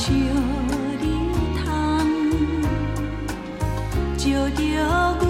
[0.00, 1.04] 笑日
[1.62, 2.08] 窗，
[4.16, 5.29] 照着。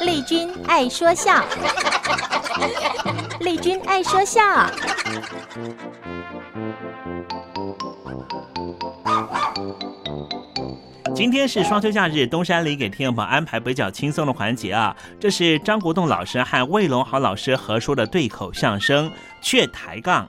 [0.00, 1.44] 丽君爱说笑，
[3.40, 4.42] 丽君爱说笑。
[11.14, 14.96] 今天是双休假日，东山里给听众朋友安排比较轻松的环节啊。
[15.20, 19.08] 这是张国栋老师和魏龙豪老师合说的对口相声
[19.40, 20.26] 《却抬杠》。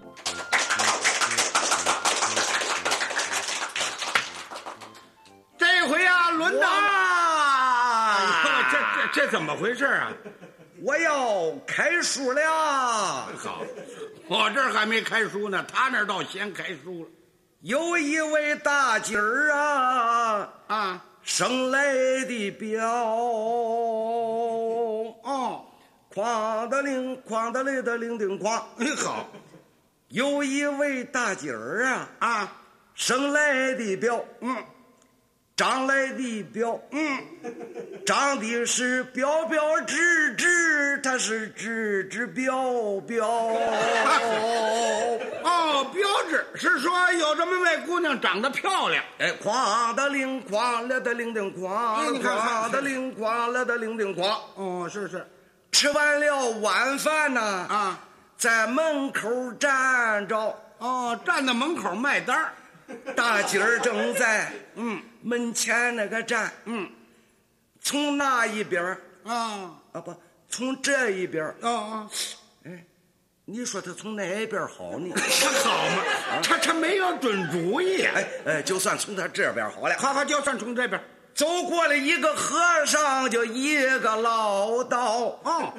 [9.55, 10.11] 么回事啊？
[10.81, 12.41] 我要开书了。
[13.37, 13.63] 好，
[14.27, 17.09] 我这儿还没开书呢，他那儿倒先开书了。
[17.61, 21.93] 有一位大姐儿啊啊，生来
[22.25, 22.85] 的表
[25.23, 25.65] 哦，
[26.13, 28.61] 哐的铃，哐的嘞的铃叮哐。
[28.77, 29.25] 哎，好，
[30.09, 32.53] 有一位大姐儿啊啊，
[32.93, 34.55] 生来的表，嗯，
[35.55, 37.17] 长来的表，嗯，
[38.05, 43.25] 长的是标标致致，它是直直标标。
[45.43, 49.01] 哦，标志是说有这么位姑娘长得漂亮。
[49.19, 54.37] 哎，哐的铃哐了的铃叮哐，你看看哐的铃哐了的铃叮哐。
[54.55, 55.25] 哦，是是，
[55.71, 57.97] 吃完了晚饭呢，啊，
[58.37, 62.51] 在门口站着，哦，站在门口卖单儿。
[63.15, 66.87] 大姐儿正在嗯门前那个站，嗯，
[67.81, 70.15] 从那一边儿啊啊不，
[70.47, 72.09] 从这一边啊啊，
[72.63, 72.85] 哎，
[73.45, 75.09] 你说他从哪一边好呢？
[75.17, 76.03] 他好嘛，
[76.43, 78.13] 他他没有准主意啊。
[78.15, 79.95] 哎哎，就算从他这边好了。
[79.97, 81.03] 好好，就算从这边。
[81.33, 85.39] 走过了一个和尚，就一个老道。
[85.43, 85.73] 哦，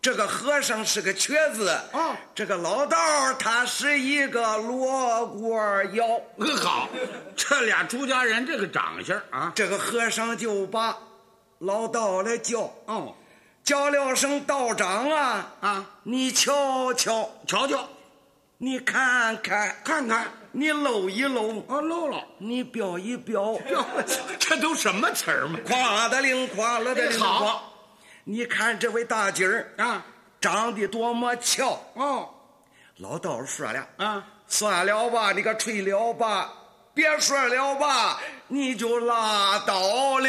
[0.00, 2.96] 这个和尚是个瘸子，啊这个老道
[3.34, 6.04] 他是一个罗锅腰。
[6.36, 6.88] 嗯，好，
[7.36, 10.96] 这俩出家人这个长相啊，这个和尚就把
[11.58, 13.14] 老道来叫，哦。
[13.64, 17.86] 叫了声道长啊啊，你瞧瞧，瞧瞧，
[18.56, 23.84] 你看看，看看，你搂一搂，啊搂了，你表一表，哟，
[24.38, 25.58] 这都什么词儿嘛？
[25.68, 27.40] 夸的灵，夸了的灵，好。
[27.40, 27.62] 夸。
[28.30, 30.04] 你看这位大姐儿啊，
[30.38, 31.80] 长得多么俏。
[31.94, 32.28] 哦
[32.98, 36.52] 老道说了，啊，算了吧，你个吹了吧，
[36.92, 40.28] 别说了吧，你就拉倒了。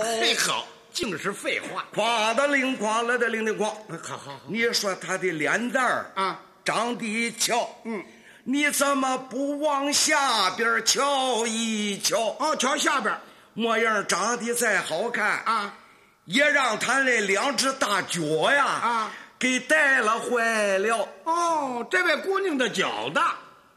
[0.22, 1.84] 嘿，好，净是废话。
[1.92, 3.70] 夸的灵，夸了的灵的光。
[4.02, 8.02] 好好好你说他的脸蛋儿啊，长得俏，嗯，
[8.44, 12.34] 你怎么不往下边瞧一瞧？
[12.38, 13.14] 哦，瞧下边
[13.52, 15.74] 模样长得再好看，啊，
[16.26, 18.20] 也让他那两只大脚
[18.52, 21.08] 呀啊给带了坏了。
[21.24, 23.34] 哦，这位姑娘的脚大，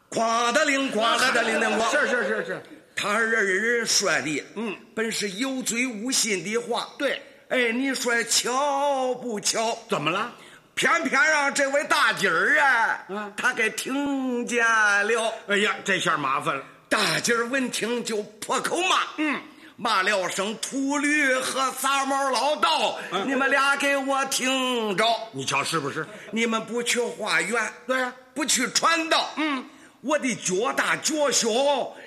[0.08, 1.90] 夸的灵，夸了的灵灵光。
[1.90, 2.62] 是是是是，
[2.94, 6.88] 他儿人说的，嗯，本是有嘴无心的话。
[6.98, 9.76] 对，哎，你说巧不巧？
[9.88, 10.32] 怎么了？
[10.74, 15.34] 偏偏让这位大姐儿啊，嗯他给听见了。
[15.48, 16.64] 哎呀，这下麻烦了。
[16.88, 19.38] 大姐儿闻听就破口骂，嗯，
[19.82, 23.26] 骂了声秃驴和杂毛老道，嗯。
[23.26, 26.06] 你们俩给我听着，你瞧是不是？
[26.32, 29.64] 你们不去化缘，对呀、不去传道，嗯，
[30.02, 31.48] 我的脚大脚小，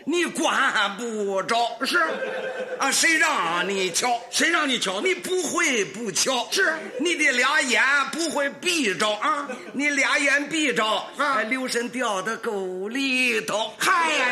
[0.05, 1.77] 你管不着。
[1.85, 1.99] 是，
[2.79, 4.19] 啊，谁让你瞧？
[4.31, 4.99] 谁让你瞧？
[4.99, 6.47] 你不会不瞧。
[6.51, 9.47] 是，你的俩眼不会闭着啊！
[9.73, 10.83] 你俩眼闭着，
[11.17, 13.71] 啊，留神掉到沟里头。
[13.77, 14.25] 嗨呀，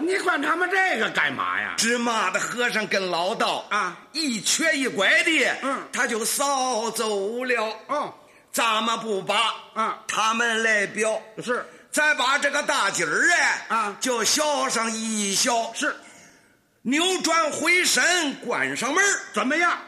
[0.00, 1.74] 你管他们这个干嘛呀？
[1.76, 7.76] 芝麻的和尚跟老道啊，一瘸一拐的，嗯，他就扫走了。
[7.88, 8.12] 嗯，
[8.52, 11.66] 咱们不把啊，他们来表是。
[11.90, 15.96] 再把这个大劲儿哎啊，就削上一削是，
[16.82, 19.78] 扭转回身关上门怎么样？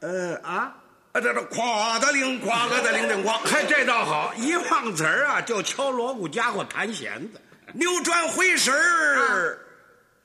[0.00, 0.74] 呃啊？
[1.12, 7.40] 啊，这这夸的灵，夸个的铃铃哐，嘿，这倒好，一忘词儿啊，就敲锣鼓家伙弹弦子，
[7.72, 9.58] 扭转回身儿，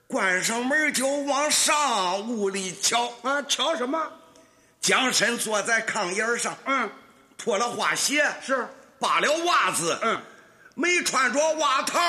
[0.07, 3.97] 关上门就往上屋里瞧啊，瞧什么？
[4.81, 6.89] 将身坐在炕沿上，嗯，
[7.37, 8.67] 脱了花鞋，是。
[8.99, 10.21] 扒了袜子，嗯。
[10.75, 11.99] 没穿着袜套，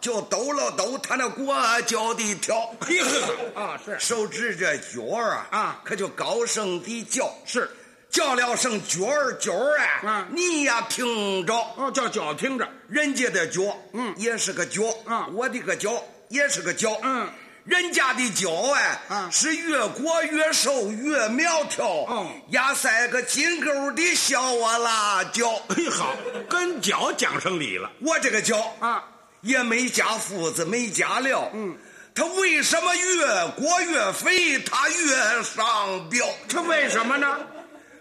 [0.00, 2.74] 就抖了抖他那裹脚的条，
[3.54, 7.70] 啊是，手指着脚啊啊，可就高声的叫，是。
[8.10, 13.60] 叫了声脚儿脚儿啊，啊，你呀听着，哦叫脚听着，人家的脚，
[13.92, 17.28] 嗯，也是个脚，啊，我的个脚也是个脚，嗯，
[17.64, 26.14] 人家的脚哎，啊，是越裹越瘦越苗条，嗯，压塞个金钩的小啊辣椒，嘿好，
[26.48, 29.04] 跟脚讲上理了，我这个脚啊。
[29.40, 31.50] 也没加麸子，没加料。
[31.52, 31.76] 嗯，
[32.14, 36.24] 它为什么越裹越肥，它越上膘？
[36.48, 37.38] 这为什么呢？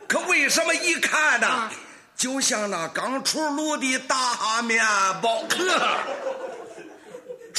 [0.07, 1.71] 可为什么一看呢，啊、
[2.15, 4.81] 就像那刚出炉的大面
[5.21, 5.43] 包？
[5.49, 5.99] 呵，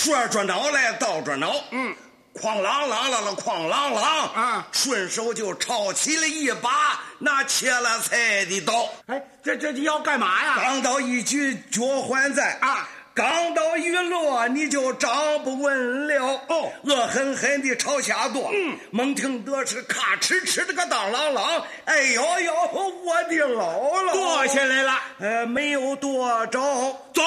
[0.05, 1.97] 说着脑来倒着脑，嗯，
[2.35, 8.87] 哐啷啷啷啷哐啷啷啊，顺手就抄起了一把那切了菜的刀。
[9.07, 10.57] 哎，这这要干嘛呀？
[10.63, 12.87] 刚到一举脚还在啊。
[13.15, 15.11] 刚到一落，你就站
[15.43, 16.39] 不稳了。
[16.49, 18.51] 哦，恶狠狠地朝下跺。
[18.53, 21.63] 嗯，猛听得是咔哧哧的个当啷啷。
[21.87, 22.55] 哎呦呦，
[23.05, 24.13] 我的姥姥！
[24.13, 25.01] 剁下来了。
[25.21, 26.61] 呃，没有剁着。
[27.15, 27.23] 走。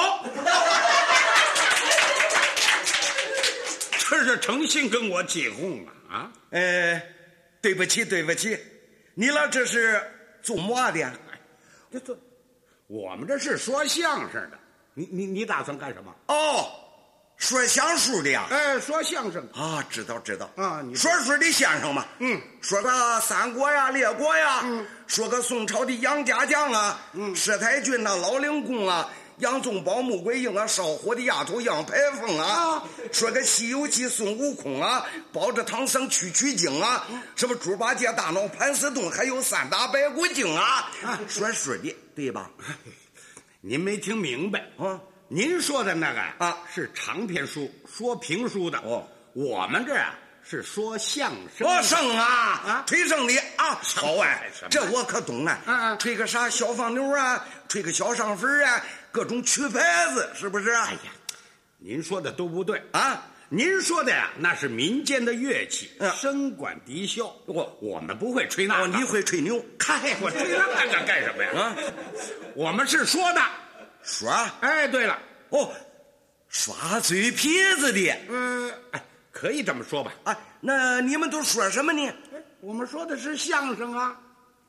[4.10, 5.92] 这是诚心跟我起哄啊！
[6.10, 7.00] 啊，呃，
[7.60, 8.58] 对不起，对不起，
[9.14, 10.02] 你俩这是
[10.42, 11.12] 做么的？
[11.92, 12.18] 这这，
[12.86, 14.58] 我们这是说相声的。
[14.94, 16.14] 你你你打算干什么？
[16.28, 16.70] 哦，
[17.36, 18.46] 说相声的呀？
[18.50, 20.80] 哎，说相声啊，知道知道啊。
[20.82, 29.08] 你说书的先生嘛，嗯，说个三国呀、列国呀，嗯，说个宋朝的杨家将啊，嗯，佘太君呐、老令公啊，
[29.38, 42.50] 杨宗保、穆桂英啊，烧火的丫头杨排风啊，啊说个《西游记》孙悟空啊，抱着唐僧取取经啊，嗯、什么猪八戒、大闹盘丝洞，还有三打白骨精啊，啊说书的对吧？
[43.60, 45.00] 您没听明白啊？
[45.28, 48.78] 您说的那个啊是长篇书，说评书的。
[48.78, 51.68] 哦，我们这啊是说相声。
[51.68, 55.96] 说声啊啊，吹声的啊，好哎，这我可懂啊。
[55.96, 60.70] 吹个啥小放牛啊，吹个小上坟啊，各种曲牌子，是不是？
[60.70, 61.12] 哎呀，
[61.78, 63.26] 您说的都不对啊！
[63.50, 67.32] 您说的呀，那是民间的乐器，嗯，声管笛箫。
[67.46, 69.64] 我我们不会吹那你会吹牛？
[69.80, 71.50] 嗨，我吹那个干什么呀？
[71.58, 71.76] 啊，
[72.54, 73.40] 我们是说的。
[74.02, 75.72] 耍，哎，对了，哦，
[76.48, 80.12] 耍嘴皮子的，嗯，哎，可以这么说吧？
[80.24, 82.12] 啊，那你们都说什么呢？
[82.60, 84.20] 我们说的是相声啊，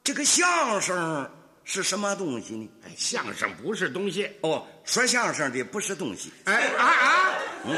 [0.04, 1.30] 这个相声
[1.72, 2.68] 是什么东西呢？
[2.84, 6.34] 哎，相声不是东西哦，说相声的不是东西。
[6.46, 7.34] 哎啊啊，
[7.64, 7.78] 嗯，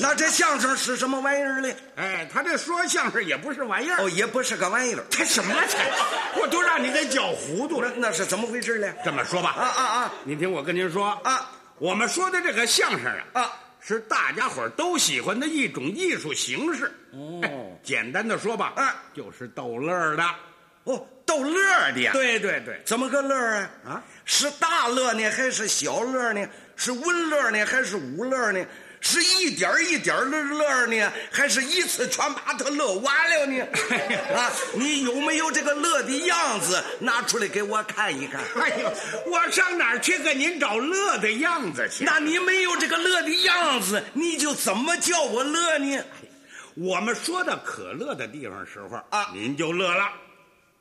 [0.00, 1.72] 那这相声是什么玩意儿呢？
[1.94, 5.04] 哎，他这说相声也不是玩意儿，哦，也不是个玩意儿。
[5.08, 5.88] 他什么才？
[6.34, 7.92] 我都让你给搅糊涂了。
[7.94, 8.92] 那是怎么回事呢？
[9.04, 10.12] 这么说吧，啊啊啊！
[10.24, 16.92] 您听我跟您说啊，我们说的这个相声啊啊，是大家伙都喜欢的一种艺术形式。
[17.12, 20.24] 哦，哎、简单的说吧，啊，就是逗乐的。
[20.84, 22.10] 哦，逗乐的呀？
[22.12, 23.70] 对对对，怎么个乐啊？
[23.86, 26.44] 啊，是大乐呢，还是小乐呢？
[26.74, 28.66] 是文乐呢，还是武乐呢？
[29.00, 33.64] 是一点一点乐乐呢，还是一次全把它乐完了呢？
[34.34, 38.40] 啊，你有没有这个乐的样子拿出来给我看一看？
[38.60, 38.92] 哎呦，
[39.26, 42.04] 我上哪儿去给您找乐的样子去？
[42.04, 46.02] 那你没有这个乐的样子，你就怎么叫我乐呢？
[46.74, 50.10] 我们说到可乐的地方时候啊，您就乐了。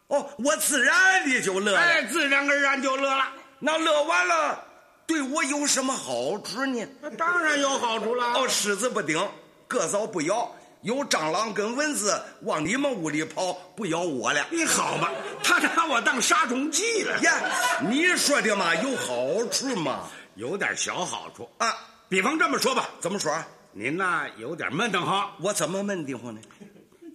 [0.09, 3.25] 哦，我自然的就乐了，哎，自然而然就乐了。
[3.59, 4.65] 那乐完了。
[5.05, 6.87] 对我有什么好处呢？
[7.01, 8.33] 那当然有好处了。
[8.33, 9.19] 哦，狮子不叮，
[9.67, 14.45] 个早不咬，有蟑螂跟蚊子往你们屋里跑，不咬我了。
[14.51, 15.11] 你好吧，
[15.43, 17.17] 他拿我当杀虫剂了。
[17.21, 17.33] 呀，
[17.89, 20.09] 你说的嘛有好处嘛？
[20.35, 21.75] 有点小好处啊。
[22.07, 23.35] 比方这么说吧，怎么说？
[23.71, 25.31] 您呐有点闷得慌。
[25.39, 26.41] 我怎么闷得慌呢？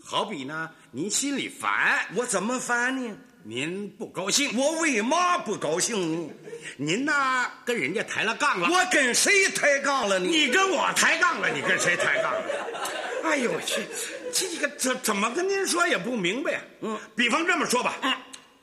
[0.05, 2.07] 好比呢，您心里烦。
[2.15, 3.17] 我怎么烦呢？
[3.43, 4.57] 您不高兴。
[4.57, 6.33] 我为嘛不高兴呢？
[6.77, 8.69] 您呐跟人家抬了杠了。
[8.71, 10.27] 我跟谁抬杠了呢？
[10.29, 12.43] 你跟我抬杠了，你跟谁抬杠了？
[13.25, 13.85] 哎呦我去，
[14.33, 18.15] 这个怎怎么跟您说也不明白呀、嗯，比方这么说吧，嗯，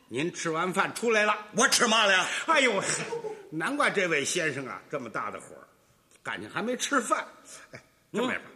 [0.07, 2.25] 您吃完饭出来了，我吃嘛了呀？
[2.45, 2.81] 哎呦，
[3.49, 5.47] 难怪这位先生啊这么大的火，
[6.23, 7.27] 感情还没吃饭。
[7.71, 8.51] 哎，这么办、嗯，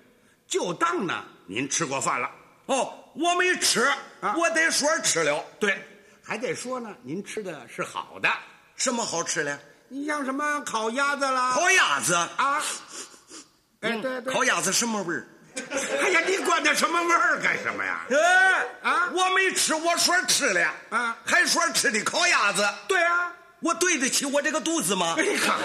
[0.48, 2.32] 就当呢您吃过饭了。
[2.68, 3.82] 哦，我没吃，
[4.22, 5.44] 啊、我得说吃了。
[5.60, 5.78] 对，
[6.24, 8.30] 还得说呢，您吃的是好的。
[8.76, 9.58] 什么好吃的？
[9.88, 11.52] 你像什么烤鸭子啦？
[11.54, 12.62] 烤鸭子啊？
[13.82, 15.28] 哎，对对，烤鸭子什么味儿？
[16.02, 18.06] 哎呀，你管它什么味儿干什么呀？
[18.10, 22.68] 哎啊，我没吃，我说吃了啊，还说吃的烤鸭子。
[22.88, 25.16] 对啊，我对得起我这个肚子吗？
[25.18, 25.56] 你看，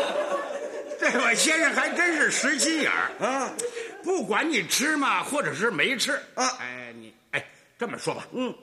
[1.01, 3.51] 这位先生还真是实心眼儿啊！
[4.05, 6.80] 不管你吃嘛，或者是没吃啊，哎，
[7.81, 8.55] 这么说吧，嗯，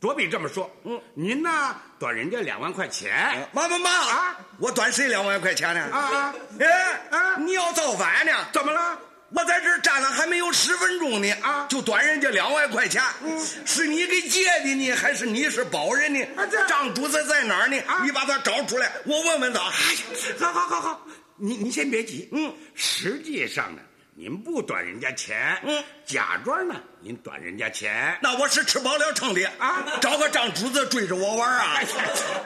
[0.00, 5.82] 卓比这么说，嗯，您呢短人家两万块钱，妈妈妈啊，我短谁两万块钱呢？
[5.92, 8.32] 啊啊，哎啊，你要造反呢？
[8.52, 8.98] 怎么了？
[9.30, 16.20] 我在这儿站了还没有十分钟呢，啊，就短人家两万块钱，嗯，是你给借的呢，还是你是保人呢？
[16.34, 17.78] 啊，这账主子在哪儿呢？
[17.86, 19.60] 啊，你把他找出来，我问问他。
[19.60, 20.00] 哎呀，
[20.40, 23.80] 好好好好，你你先别急，嗯，实际上呢。
[24.18, 29.84] 您不短人家钱，嗯，假装呢，您短人家钱，那我是吃饱了撑的啊！
[30.00, 31.78] 找个张主子追着我玩啊！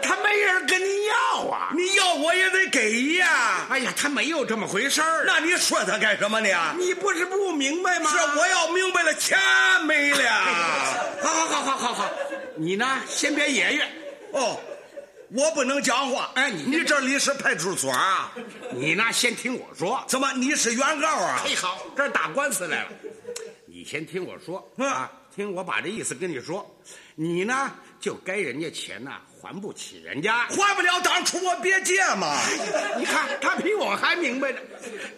[0.03, 1.71] 他没人跟你要啊！
[1.73, 3.69] 你要我也得给呀！
[3.71, 5.23] 哎呀，他没有这么回事儿。
[5.25, 6.49] 那你说他干什么呢？
[6.77, 8.11] 你不是不明白吗？
[8.11, 9.39] 是我要明白了，钱
[9.87, 10.29] 没了。
[11.23, 12.11] 好好好好好好，
[12.57, 13.89] 你呢，先别爷爷。
[14.33, 14.61] 哦。
[15.33, 18.33] 我不能讲话，哎，你你这里是派出所啊？
[18.75, 20.05] 你呢，先听我说。
[20.09, 21.41] 怎么你是原告啊？
[21.45, 22.89] 嘿，好，这打官司来了。
[23.67, 26.69] 你先听我说、嗯、啊，听我把这意思跟你说。
[27.15, 32.37] 你呢，就该人家钱呢，还不起人家，还不了，当初我别借嘛。
[32.99, 34.59] 你看他比我还明白呢。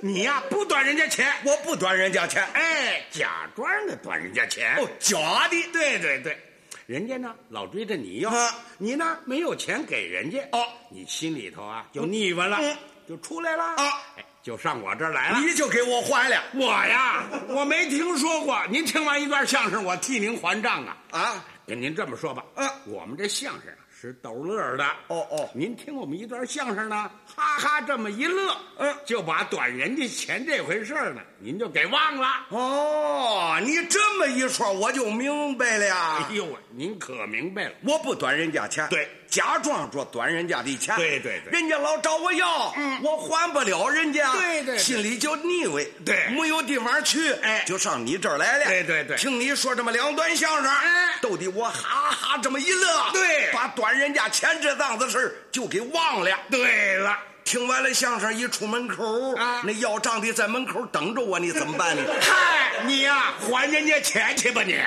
[0.01, 4.77] 你呀，不短人家钱，我不短人家钱，哎，假装的短人家钱。
[4.77, 6.39] 哦，假的，对对对。
[6.87, 12.77] 人家呢老追着你要，啊、你呢没有钱给人家，哦，你心里头啊就腻歪了，嗯、
[13.09, 13.85] 就出来了啊，
[14.17, 15.39] 哎，就上我这儿来了。
[15.41, 18.61] 你就给我还了，我呀，我没听说过。
[18.71, 20.97] 您听完一段相声，我替您还账啊。
[21.11, 21.45] 啊！
[21.65, 22.45] 跟您这么说吧，
[22.87, 32.29] 我们这相声啊是逗乐的，哦哦，您听我们一段相声呢，哈哈这么一乐，嗯，就把短人家钱这回事呢，您就给忘了。
[32.51, 35.93] 哦，你这么一说，我就明白了。
[35.93, 56.37] 哎呦，您可明白了，我不短人家钱，对，假装着短人家的钱，对对对，人家老找我要，嗯，我还不了人家，对对，心里就腻味，对，没有地方去，哎，就上你这儿来了，对对对，听你说这么两段相声，哎，逗得我哈哈这么一乐，对，把短人家钱这档子事就给忘了。
[56.51, 57.17] 对了。
[57.45, 62.03] 听完了相声，一出门口，啊，那要账的在门口等着我，你怎么办呢？
[62.21, 64.79] 嗨，你呀、啊，还人家钱去吧你。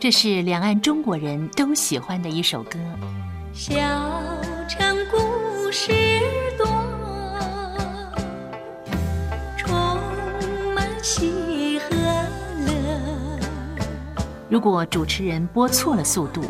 [0.00, 2.78] 这是两岸中国人都喜欢的一首歌。
[3.54, 3.78] 小
[4.68, 5.92] 城故事
[14.50, 16.40] 如果主持人播错了速度，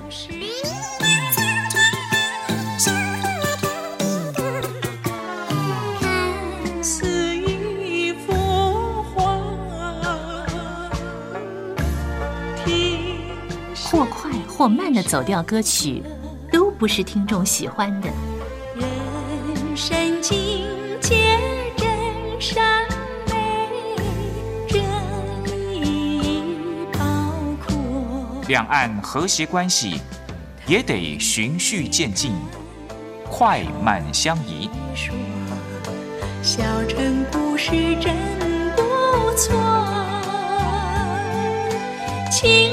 [6.00, 8.32] 看似一幅
[9.12, 9.42] 画，
[13.90, 16.00] 或快或慢的走调歌曲，
[16.52, 18.08] 都不是听众喜欢的。
[18.76, 20.64] 人生境
[21.00, 21.36] 界
[21.76, 21.88] 真
[22.40, 22.77] 善
[28.48, 30.00] 两岸和谐关系
[30.66, 32.32] 也得循序渐进，
[33.30, 34.70] 快慢相宜。
[36.42, 38.16] 小城故事真
[38.74, 38.82] 不
[39.36, 39.54] 错，
[42.32, 42.72] 请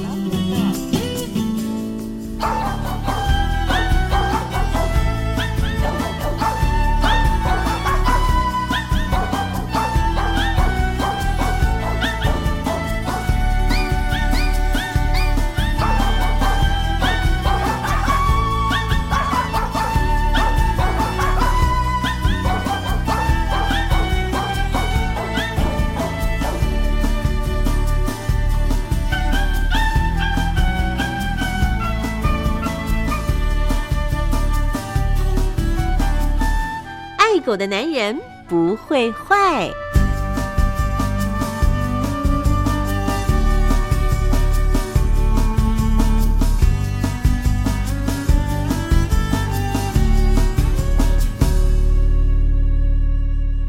[37.51, 39.69] 狗的男人不会坏。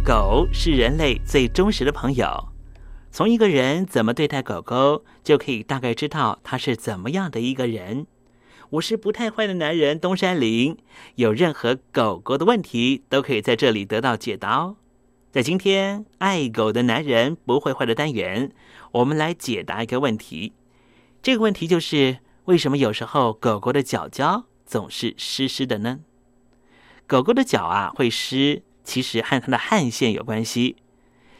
[0.04, 2.50] 狗是人类最忠实的朋友。
[3.10, 8.06] 从一个人怎么对待狗狗，就可以大概知道他是怎么样的一个人。
[8.72, 10.78] 我是不太坏的男人东山林，
[11.16, 14.76] 有任何狗狗的问题都可以在这里得到解答哦。
[15.30, 18.50] 在今天爱狗的男人不会坏的单元，
[18.92, 20.54] 我们来解答一个问题。
[21.20, 26.00] 这个问题就是为什么有时候狗狗的脚脚总是湿湿的呢？
[27.06, 30.76] 狗狗的脚啊会湿，其实和它的汗腺有关系。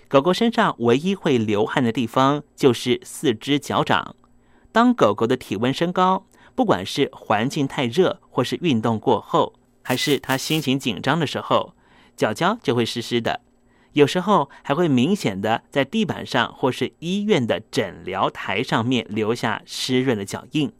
[0.07, 4.17] 狗狗身上唯一会流汗的地方就是四肢脚掌。
[4.71, 11.75] 当狗狗的体温升高，不管是环境太热，或是运动过后，还是它心情紧张的时候，
[12.17, 13.41] 脚脚就会湿湿的。
[13.93, 20.73] 有时候还会明显的在地板上或是医院的诊疗台上面留下湿润的脚印。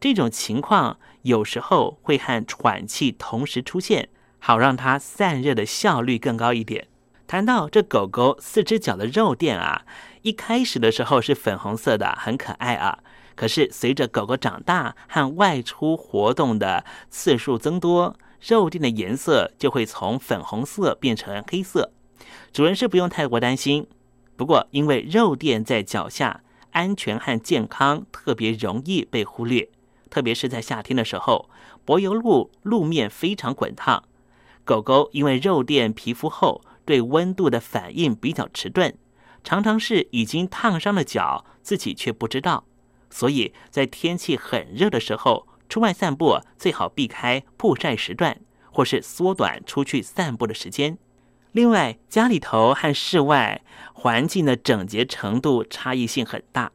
[0.00, 4.08] 这种情况有时候会和喘气同时出现，
[4.38, 6.88] 好让它散热的效率更高一点。
[7.26, 9.84] 谈到这狗狗四只脚的肉垫啊，
[10.22, 13.00] 一开始的时候是粉红色的，很可爱啊。
[13.40, 21.90] 可是随着狗狗长大和外出活动的次数增多，肉垫的颜色就会从粉红色变成黑色。
[22.52, 23.86] 主人是不用太过担心。
[24.36, 29.70] 不过因为肉垫在脚下，安全和健康特别容易被忽略，
[30.10, 31.48] 特别是在夏天的时候，
[31.86, 34.04] 柏油路路面非常滚烫，
[34.66, 36.60] 狗狗因为肉垫皮肤厚。
[36.84, 38.92] 对温度的反应比较迟钝，
[39.42, 42.64] 常常是已经烫伤了脚，自己却不知道。
[43.10, 50.96] 所以在天气很热的时候，出外散步最好避开曝晒时段，或是缩短出去散步的时间。
[51.52, 56.70] 另外，家里头和室外环境的整洁程度差异性很大。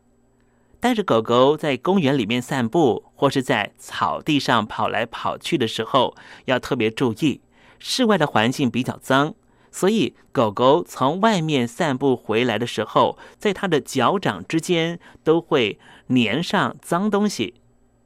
[0.82, 7.42] 带着狗狗在公园里面散步，或是在草地上跑来跑去的时候，要特别注意，
[7.80, 9.34] 室外的环境比较脏，
[9.72, 17.56] 所以狗狗从外面散步回来的时候，在它的脚掌之间都会粘上脏东西，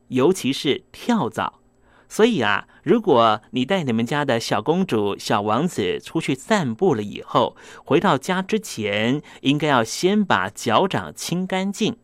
[0.07, 1.55] 尤其是跳蚤。
[2.07, 11.97] 所以啊，如果你带你们家的小公主、小王子出去散步了以后，回到家之前，应该要先把脚掌清干净。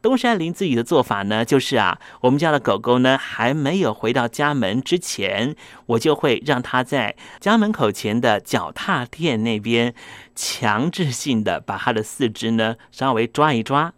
[0.00, 9.94] 东山林自己的做法呢，就是啊，我们家的狗狗呢还没有回到家门之前，我就会让它在家门口前的脚踏垫那边，
[10.34, 13.92] 强制性的把它的四肢呢稍微抓一抓，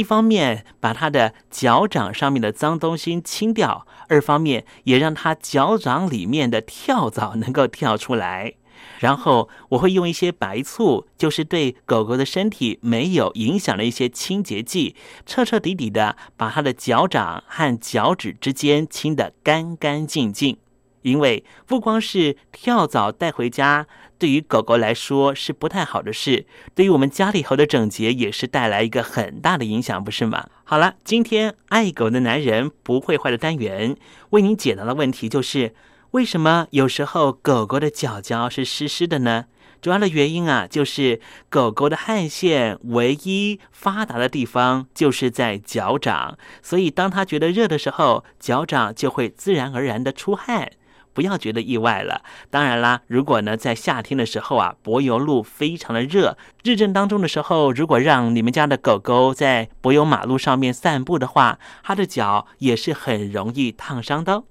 [0.00, 8.54] 一方面把它的脚掌上面的脏东西清掉，二方面也让它脚掌里面的跳蚤能够跳出来。
[8.98, 20.56] 然后我会用一些白醋，就是对狗狗的身体没有影响的一些清洁剂，彻彻底底的把它的脚掌和脚趾之间清得干干净净。
[21.02, 23.86] 因为不光是跳蚤带回家，
[24.20, 30.46] 对于狗狗来说是不太好的事，对于我们家里头的整洁也是带来一个很大的影响，不是吗？
[30.62, 33.96] 好了，今天爱狗的男人不会坏的单元
[34.30, 35.74] 为您解答的问题就是。
[36.12, 39.44] 为什么有时候狗狗的脚脚是湿湿的呢？
[39.80, 50.72] 主要的原因啊，就是狗狗的汗腺唯一发达的地方就是在脚掌，所以当它觉得热的时候，脚掌就会自然而然的出汗，
[51.12, 52.22] 不要觉得意外了。
[52.50, 64.44] 当然啦，如果呢在夏天的时候啊，柏油路非常的热，日正当中的时候，如果让你们家的狗狗在柏油马路上面散步的话，它的脚也是很容易烫伤的。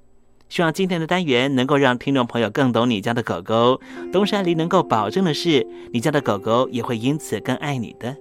[0.50, 3.80] 希望今天的单元能够让听众朋友更懂你家的狗狗。
[4.12, 8.18] 东山林能够保证的是，你家的狗狗也会因此更爱你的。